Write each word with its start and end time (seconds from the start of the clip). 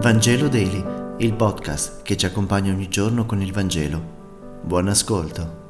Vangelo 0.00 0.46
Daily, 0.46 0.84
il 1.18 1.34
podcast 1.34 2.02
che 2.02 2.16
ci 2.16 2.24
accompagna 2.24 2.72
ogni 2.72 2.88
giorno 2.88 3.26
con 3.26 3.42
il 3.42 3.52
Vangelo. 3.52 4.60
Buon 4.62 4.86
ascolto. 4.86 5.66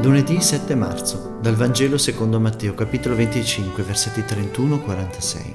Lunedì 0.00 0.40
7 0.40 0.76
marzo, 0.76 1.38
dal 1.42 1.56
Vangelo 1.56 1.98
secondo 1.98 2.38
Matteo, 2.38 2.74
capitolo 2.74 3.16
25, 3.16 3.82
versetti 3.82 4.20
31-46. 4.20 5.54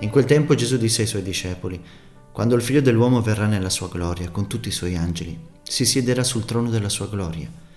In 0.00 0.10
quel 0.10 0.26
tempo 0.26 0.54
Gesù 0.54 0.76
disse 0.76 1.00
ai 1.00 1.08
suoi 1.08 1.22
discepoli, 1.22 1.82
quando 2.30 2.56
il 2.56 2.62
figlio 2.62 2.82
dell'uomo 2.82 3.22
verrà 3.22 3.46
nella 3.46 3.70
sua 3.70 3.88
gloria 3.88 4.28
con 4.28 4.48
tutti 4.48 4.68
i 4.68 4.72
suoi 4.72 4.96
angeli, 4.96 5.46
si 5.62 5.86
siederà 5.86 6.22
sul 6.22 6.44
trono 6.44 6.68
della 6.68 6.90
sua 6.90 7.08
gloria 7.08 7.68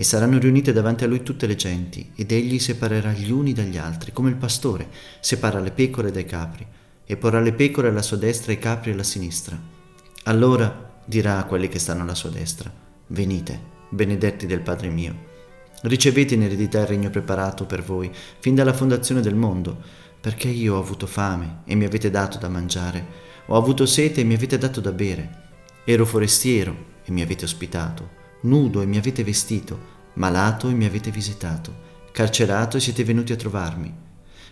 e 0.00 0.02
saranno 0.02 0.38
riunite 0.38 0.72
davanti 0.72 1.04
a 1.04 1.06
lui 1.06 1.22
tutte 1.22 1.46
le 1.46 1.56
genti, 1.56 2.12
ed 2.14 2.32
egli 2.32 2.58
separerà 2.58 3.12
gli 3.12 3.30
uni 3.30 3.52
dagli 3.52 3.76
altri, 3.76 4.14
come 4.14 4.30
il 4.30 4.36
pastore 4.36 4.88
separa 5.20 5.60
le 5.60 5.72
pecore 5.72 6.10
dai 6.10 6.24
capri, 6.24 6.66
e 7.04 7.16
porrà 7.18 7.38
le 7.38 7.52
pecore 7.52 7.88
alla 7.88 8.00
sua 8.00 8.16
destra 8.16 8.50
e 8.50 8.54
i 8.54 8.58
capri 8.58 8.92
alla 8.92 9.02
sinistra. 9.02 9.60
Allora 10.24 11.02
dirà 11.04 11.36
a 11.36 11.44
quelli 11.44 11.68
che 11.68 11.78
stanno 11.78 12.00
alla 12.00 12.14
sua 12.14 12.30
destra, 12.30 12.72
venite, 13.08 13.60
benedetti 13.90 14.46
del 14.46 14.62
Padre 14.62 14.88
mio, 14.88 15.14
ricevete 15.82 16.32
in 16.32 16.44
eredità 16.44 16.80
il 16.80 16.86
regno 16.86 17.10
preparato 17.10 17.66
per 17.66 17.82
voi 17.82 18.10
fin 18.38 18.54
dalla 18.54 18.72
fondazione 18.72 19.20
del 19.20 19.34
mondo, 19.34 19.82
perché 20.18 20.48
io 20.48 20.76
ho 20.76 20.80
avuto 20.80 21.06
fame 21.06 21.58
e 21.66 21.74
mi 21.74 21.84
avete 21.84 22.08
dato 22.08 22.38
da 22.38 22.48
mangiare, 22.48 23.06
ho 23.44 23.54
avuto 23.54 23.84
sete 23.84 24.22
e 24.22 24.24
mi 24.24 24.32
avete 24.32 24.56
dato 24.56 24.80
da 24.80 24.92
bere, 24.92 25.30
ero 25.84 26.06
forestiero 26.06 26.74
e 27.04 27.12
mi 27.12 27.20
avete 27.20 27.44
ospitato. 27.44 28.16
Nudo 28.42 28.80
e 28.80 28.86
mi 28.86 28.96
avete 28.96 29.22
vestito, 29.22 29.99
malato 30.20 30.68
e 30.68 30.74
mi 30.74 30.84
avete 30.84 31.10
visitato, 31.10 31.74
carcerato 32.12 32.76
e 32.76 32.80
siete 32.80 33.04
venuti 33.04 33.32
a 33.32 33.36
trovarmi. 33.36 33.90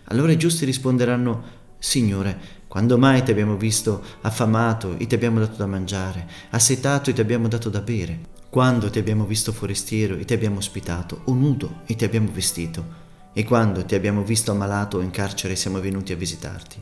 Allora 0.05 0.31
i 0.31 0.37
giusti 0.37 0.65
risponderanno, 0.65 1.57
Signore, 1.77 2.57
quando 2.67 2.97
mai 2.97 3.21
ti 3.23 3.29
abbiamo 3.29 3.55
visto 3.55 4.03
affamato 4.21 4.97
e 4.97 5.05
ti 5.05 5.13
abbiamo 5.13 5.37
dato 5.37 5.57
da 5.57 5.67
mangiare, 5.67 6.27
assetato 6.49 7.11
e 7.11 7.13
ti 7.13 7.21
abbiamo 7.21 7.47
dato 7.47 7.69
da 7.69 7.81
bere? 7.81 8.37
Quando 8.49 8.89
ti 8.89 8.97
abbiamo 8.97 9.25
visto 9.25 9.51
forestiero 9.51 10.15
e 10.15 10.25
ti 10.25 10.33
abbiamo 10.33 10.57
ospitato, 10.57 11.21
o 11.25 11.33
nudo 11.35 11.81
e 11.85 11.95
ti 11.95 12.03
abbiamo 12.03 12.31
vestito? 12.33 13.07
E 13.31 13.43
quando 13.43 13.85
ti 13.85 13.93
abbiamo 13.93 14.23
visto 14.23 14.49
ammalato 14.49 14.97
o 14.97 15.01
in 15.01 15.11
carcere 15.11 15.53
e 15.53 15.55
siamo 15.55 15.79
venuti 15.79 16.11
a 16.11 16.15
visitarti? 16.15 16.81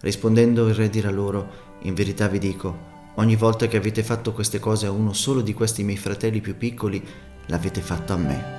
Rispondendo 0.00 0.68
il 0.68 0.74
re 0.74 0.90
dirà 0.90 1.10
loro, 1.10 1.76
in 1.82 1.94
verità 1.94 2.28
vi 2.28 2.38
dico, 2.38 2.96
Ogni 3.18 3.34
volta 3.34 3.66
che 3.66 3.76
avete 3.76 4.04
fatto 4.04 4.32
queste 4.32 4.60
cose 4.60 4.86
a 4.86 4.92
uno 4.92 5.12
solo 5.12 5.40
di 5.40 5.52
questi 5.52 5.82
miei 5.82 5.98
fratelli 5.98 6.40
più 6.40 6.56
piccoli, 6.56 7.04
l'avete 7.48 7.82
fatto 7.82 8.12
a 8.14 8.16
me. 8.16 8.56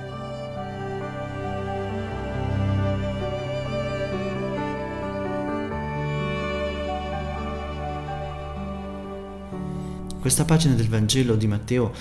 Questa 10.20 10.44
pagina 10.44 10.74
del 10.74 10.88
Vangelo 10.88 11.34
di 11.34 11.46
Matteo 11.46 11.92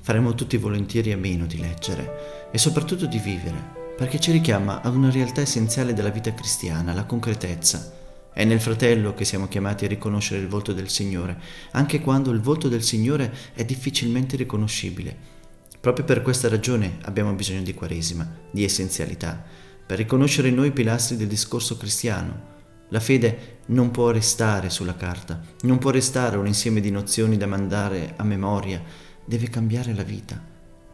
faremo 0.00 0.34
tutti 0.34 0.56
volentieri 0.58 1.10
a 1.10 1.16
meno 1.16 1.46
di 1.46 1.58
leggere 1.58 2.50
e 2.52 2.58
soprattutto 2.58 3.06
di 3.06 3.18
vivere, 3.18 3.94
perché 3.96 4.20
ci 4.20 4.30
richiama 4.30 4.82
ad 4.82 4.94
una 4.94 5.10
realtà 5.10 5.40
essenziale 5.40 5.94
della 5.94 6.10
vita 6.10 6.34
cristiana, 6.34 6.92
la 6.92 7.04
concretezza 7.04 8.00
è 8.34 8.44
nel 8.44 8.60
fratello 8.60 9.14
che 9.14 9.24
siamo 9.24 9.46
chiamati 9.46 9.84
a 9.84 9.88
riconoscere 9.88 10.40
il 10.40 10.48
volto 10.48 10.72
del 10.72 10.88
Signore, 10.88 11.38
anche 11.72 12.00
quando 12.00 12.30
il 12.30 12.40
volto 12.40 12.68
del 12.68 12.82
Signore 12.82 13.32
è 13.52 13.64
difficilmente 13.64 14.36
riconoscibile. 14.36 15.40
Proprio 15.82 16.04
per 16.04 16.22
questa 16.22 16.48
ragione 16.48 16.98
abbiamo 17.06 17.32
bisogno 17.32 17.62
di 17.62 17.74
Quaresima, 17.74 18.24
di 18.52 18.62
essenzialità, 18.62 19.42
per 19.84 19.98
riconoscere 19.98 20.46
in 20.46 20.54
noi 20.54 20.68
i 20.68 20.72
pilastri 20.72 21.16
del 21.16 21.26
discorso 21.26 21.76
cristiano. 21.76 22.50
La 22.90 23.00
fede 23.00 23.62
non 23.66 23.90
può 23.90 24.12
restare 24.12 24.70
sulla 24.70 24.94
carta, 24.94 25.40
non 25.62 25.78
può 25.78 25.90
restare 25.90 26.36
un 26.36 26.46
insieme 26.46 26.80
di 26.80 26.92
nozioni 26.92 27.36
da 27.36 27.46
mandare 27.46 28.14
a 28.14 28.22
memoria, 28.22 28.80
deve 29.24 29.48
cambiare 29.48 29.92
la 29.92 30.04
vita. 30.04 30.40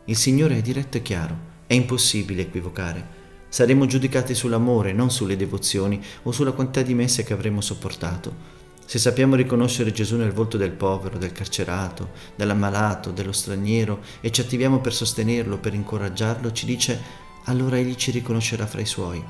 Il 0.07 0.17
Signore 0.17 0.57
è 0.57 0.63
diretto 0.63 0.97
e 0.97 1.03
chiaro, 1.03 1.39
è 1.67 1.75
impossibile 1.75 2.41
equivocare. 2.41 3.07
Saremo 3.51 3.85
giudicati 3.85 4.35
sull'amore, 4.35 4.95
non 4.95 5.11
sulle 5.11 5.37
devozioni 5.37 6.03
o 6.23 6.33
sulla 6.33 6.53
quantità 6.53 6.81
di 6.81 6.95
messe 6.95 7.25
che 7.25 7.35
avremo 7.35 7.61
sopportato. 7.61 8.58
Se 8.89 8.99
sappiamo 8.99 9.35
riconoscere 9.35 9.93
Gesù 9.93 10.17
nel 10.17 10.33
volto 10.33 10.57
del 10.57 10.71
povero, 10.71 11.19
del 11.19 11.33
carcerato, 11.33 12.13
dell'ammalato, 12.35 13.11
dello 13.11 13.33
straniero 13.33 14.01
e 14.23 14.33
ci 14.33 14.41
attiviamo 14.41 14.81
per 14.81 14.95
sostenerlo, 14.95 15.59
per 15.59 15.75
incoraggiarlo, 15.75 16.53
ci 16.53 16.65
dice 16.65 16.99
allora 17.45 17.77
egli 17.77 17.97
ci 17.97 18.13
riconoscerà 18.13 18.67
fra 18.67 18.81
i 18.81 18.87
suoi. 18.87 19.23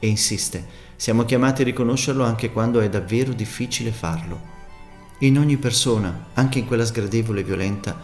E 0.00 0.08
insiste, 0.08 0.66
siamo 0.96 1.24
chiamati 1.24 1.62
a 1.62 1.66
riconoscerlo 1.66 2.24
anche 2.24 2.50
quando 2.50 2.80
è 2.80 2.88
davvero 2.88 3.32
difficile 3.32 3.92
farlo. 3.92 4.40
In 5.20 5.38
ogni 5.38 5.58
persona, 5.58 6.30
anche 6.34 6.58
in 6.58 6.66
quella 6.66 6.84
sgradevole 6.84 7.42
e 7.42 7.44
violenta, 7.44 8.00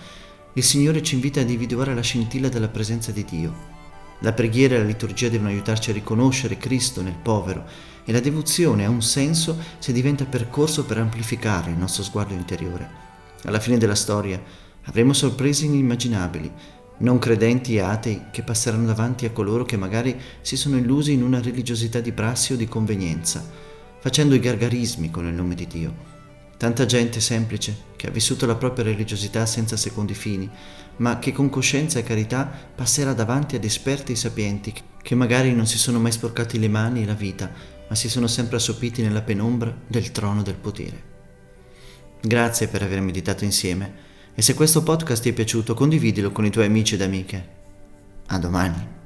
il 0.52 0.62
Signore 0.62 1.02
ci 1.02 1.16
invita 1.16 1.40
a 1.40 1.42
individuare 1.42 1.92
la 1.92 2.02
scintilla 2.02 2.48
della 2.48 2.68
presenza 2.68 3.10
di 3.10 3.24
Dio 3.24 3.78
la 4.22 4.32
preghiera 4.32 4.74
e 4.74 4.78
la 4.78 4.84
liturgia 4.84 5.28
devono 5.28 5.48
aiutarci 5.48 5.90
a 5.90 5.94
riconoscere 5.94 6.58
Cristo 6.58 7.00
nel 7.00 7.16
povero 7.20 7.64
e 8.10 8.12
la 8.12 8.18
devozione 8.18 8.84
ha 8.84 8.90
un 8.90 9.02
senso 9.02 9.56
se 9.78 9.92
diventa 9.92 10.24
percorso 10.24 10.84
per 10.84 10.98
amplificare 10.98 11.70
il 11.70 11.76
nostro 11.76 12.02
sguardo 12.02 12.34
interiore. 12.34 12.90
Alla 13.44 13.60
fine 13.60 13.78
della 13.78 13.94
storia 13.94 14.42
avremo 14.86 15.12
sorprese 15.12 15.66
inimmaginabili, 15.66 16.50
non 16.98 17.20
credenti 17.20 17.76
e 17.76 17.80
atei 17.82 18.22
che 18.32 18.42
passeranno 18.42 18.86
davanti 18.86 19.26
a 19.26 19.30
coloro 19.30 19.64
che 19.64 19.76
magari 19.76 20.18
si 20.40 20.56
sono 20.56 20.76
illusi 20.76 21.12
in 21.12 21.22
una 21.22 21.40
religiosità 21.40 22.00
di 22.00 22.10
prassi 22.10 22.52
o 22.52 22.56
di 22.56 22.66
convenienza, 22.66 23.48
facendo 24.00 24.34
i 24.34 24.40
gargarismi 24.40 25.08
con 25.12 25.28
il 25.28 25.32
nome 25.32 25.54
di 25.54 25.68
Dio. 25.68 25.94
Tanta 26.56 26.86
gente 26.86 27.20
semplice 27.20 27.76
che 27.94 28.08
ha 28.08 28.10
vissuto 28.10 28.44
la 28.44 28.56
propria 28.56 28.86
religiosità 28.86 29.46
senza 29.46 29.76
secondi 29.76 30.14
fini, 30.14 30.50
ma 30.96 31.20
che 31.20 31.30
con 31.30 31.48
coscienza 31.48 32.00
e 32.00 32.02
carità 32.02 32.50
passerà 32.74 33.12
davanti 33.12 33.54
ad 33.54 33.62
esperti 33.62 34.12
e 34.12 34.16
sapienti 34.16 34.74
che 35.00 35.14
magari 35.14 35.54
non 35.54 35.66
si 35.66 35.78
sono 35.78 36.00
mai 36.00 36.10
sporcati 36.10 36.58
le 36.58 36.68
mani 36.68 37.04
e 37.04 37.06
la 37.06 37.14
vita, 37.14 37.78
ma 37.90 37.96
si 37.96 38.08
sono 38.08 38.28
sempre 38.28 38.56
assopiti 38.56 39.02
nella 39.02 39.20
penombra 39.20 39.76
del 39.84 40.12
trono 40.12 40.42
del 40.42 40.54
potere. 40.54 41.02
Grazie 42.22 42.68
per 42.68 42.82
aver 42.82 43.00
meditato 43.00 43.42
insieme 43.42 44.08
e 44.32 44.42
se 44.42 44.54
questo 44.54 44.84
podcast 44.84 45.22
ti 45.22 45.30
è 45.30 45.32
piaciuto 45.32 45.74
condividilo 45.74 46.30
con 46.30 46.44
i 46.44 46.50
tuoi 46.50 46.66
amici 46.66 46.94
ed 46.94 47.02
amiche. 47.02 47.48
A 48.26 48.38
domani. 48.38 48.99